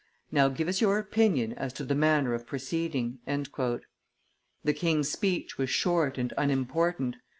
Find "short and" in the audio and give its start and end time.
5.69-6.33